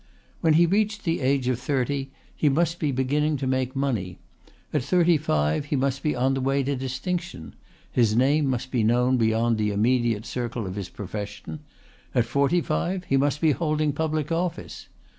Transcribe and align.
When 0.39 0.53
he 0.53 0.65
reached 0.65 1.03
the 1.03 1.19
age 1.19 1.47
of 1.47 1.59
thirty 1.59 2.09
he 2.35 2.49
must 2.49 2.79
be 2.79 2.91
beginning 2.91 3.37
to 3.37 3.45
make 3.45 3.75
money; 3.75 4.17
at 4.73 4.81
thirty 4.83 5.15
five 5.15 5.65
he 5.65 5.75
must 5.75 6.01
be 6.01 6.15
on 6.15 6.33
the 6.33 6.41
way 6.41 6.63
to 6.63 6.75
distinction 6.75 7.53
his 7.91 8.15
name 8.15 8.47
must 8.47 8.71
be 8.71 8.83
known 8.83 9.17
beyond 9.17 9.59
the 9.59 9.69
immediate 9.69 10.25
circle 10.25 10.65
of 10.65 10.73
his 10.73 10.89
profession; 10.89 11.59
at 12.15 12.25
forty 12.25 12.61
five 12.61 13.03
he 13.03 13.15
must 13.15 13.41
be 13.41 13.51
holding 13.51 13.93
public 13.93 14.31
office. 14.31 14.87